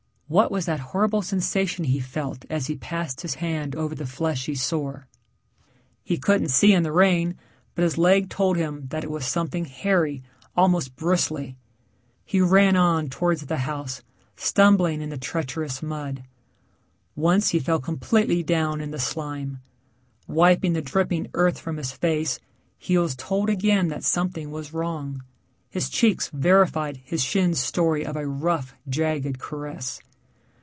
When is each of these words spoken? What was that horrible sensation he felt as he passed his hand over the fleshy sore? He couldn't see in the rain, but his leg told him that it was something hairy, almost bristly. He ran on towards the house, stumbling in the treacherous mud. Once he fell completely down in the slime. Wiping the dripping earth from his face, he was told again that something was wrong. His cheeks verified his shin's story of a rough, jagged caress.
What 0.39 0.49
was 0.49 0.65
that 0.65 0.79
horrible 0.79 1.21
sensation 1.21 1.83
he 1.83 1.99
felt 1.99 2.45
as 2.49 2.67
he 2.67 2.77
passed 2.77 3.19
his 3.19 3.35
hand 3.43 3.75
over 3.75 3.93
the 3.93 4.05
fleshy 4.05 4.55
sore? 4.55 5.05
He 6.05 6.15
couldn't 6.17 6.47
see 6.51 6.71
in 6.71 6.83
the 6.83 6.91
rain, 6.93 7.35
but 7.75 7.83
his 7.83 7.97
leg 7.97 8.29
told 8.29 8.55
him 8.55 8.87
that 8.91 9.03
it 9.03 9.11
was 9.11 9.25
something 9.25 9.65
hairy, 9.65 10.23
almost 10.55 10.95
bristly. 10.95 11.57
He 12.23 12.39
ran 12.39 12.77
on 12.77 13.09
towards 13.09 13.45
the 13.47 13.57
house, 13.57 14.03
stumbling 14.37 15.01
in 15.01 15.09
the 15.09 15.17
treacherous 15.17 15.83
mud. 15.83 16.23
Once 17.13 17.49
he 17.49 17.59
fell 17.59 17.81
completely 17.81 18.41
down 18.41 18.79
in 18.79 18.91
the 18.91 18.99
slime. 18.99 19.59
Wiping 20.27 20.71
the 20.71 20.81
dripping 20.81 21.27
earth 21.33 21.59
from 21.59 21.75
his 21.75 21.91
face, 21.91 22.39
he 22.77 22.97
was 22.97 23.17
told 23.17 23.49
again 23.49 23.89
that 23.89 24.05
something 24.05 24.49
was 24.49 24.71
wrong. 24.71 25.25
His 25.69 25.89
cheeks 25.89 26.29
verified 26.29 27.01
his 27.03 27.21
shin's 27.21 27.59
story 27.59 28.05
of 28.05 28.15
a 28.15 28.25
rough, 28.25 28.73
jagged 28.87 29.37
caress. 29.37 29.99